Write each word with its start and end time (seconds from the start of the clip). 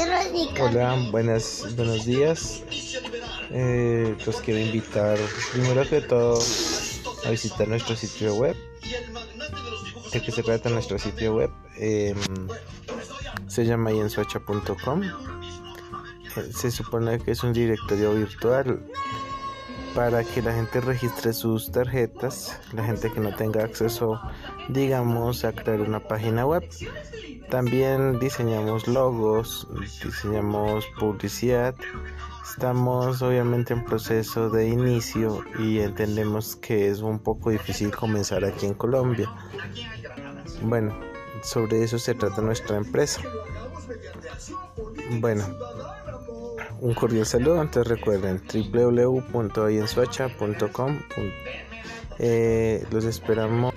Hola, 0.00 0.96
buenas, 1.10 1.76
buenos 1.76 2.06
días. 2.06 2.62
Eh, 3.50 4.16
los 4.24 4.40
quiero 4.40 4.58
invitar 4.58 5.18
primero 5.52 5.86
que 5.86 6.00
todo 6.00 6.40
a 7.26 7.30
visitar 7.30 7.68
nuestro 7.68 7.94
sitio 7.96 8.34
web. 8.34 8.56
¿De 10.10 10.22
qué 10.22 10.32
se 10.32 10.42
trata 10.42 10.70
nuestro 10.70 10.98
sitio 10.98 11.34
web? 11.34 11.50
Em, 11.76 12.16
se 13.46 13.66
llama 13.66 13.92
yensuacha.com. 13.92 15.02
Se 16.54 16.70
supone 16.70 17.18
que 17.18 17.32
es 17.32 17.42
un 17.42 17.52
directorio 17.52 18.14
virtual 18.14 18.82
para 19.94 20.24
que 20.24 20.42
la 20.42 20.52
gente 20.52 20.80
registre 20.80 21.32
sus 21.32 21.70
tarjetas, 21.70 22.60
la 22.72 22.84
gente 22.84 23.10
que 23.10 23.20
no 23.20 23.34
tenga 23.34 23.64
acceso, 23.64 24.20
digamos, 24.68 25.44
a 25.44 25.52
crear 25.52 25.80
una 25.80 26.00
página 26.00 26.46
web. 26.46 26.68
También 27.48 28.18
diseñamos 28.18 28.86
logos, 28.86 29.66
diseñamos 30.04 30.84
publicidad. 30.98 31.74
Estamos 32.48 33.22
obviamente 33.22 33.72
en 33.72 33.84
proceso 33.84 34.50
de 34.50 34.68
inicio 34.68 35.44
y 35.58 35.80
entendemos 35.80 36.56
que 36.56 36.88
es 36.88 37.00
un 37.00 37.18
poco 37.18 37.50
difícil 37.50 37.94
comenzar 37.94 38.44
aquí 38.44 38.66
en 38.66 38.74
Colombia. 38.74 39.28
Bueno, 40.62 40.96
sobre 41.42 41.82
eso 41.82 41.98
se 41.98 42.14
trata 42.14 42.42
nuestra 42.42 42.76
empresa. 42.76 43.22
Bueno, 45.18 45.44
un 46.80 46.94
cordial 46.94 47.26
saludo. 47.26 47.60
Antes 47.60 47.86
recuerden 47.86 48.40
www.yensuacha.com. 48.72 50.98
Eh, 52.18 52.84
los 52.90 53.04
esperamos. 53.04 53.74